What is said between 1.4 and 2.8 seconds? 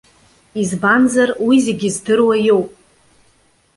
уи зегьы здыруа иоуп.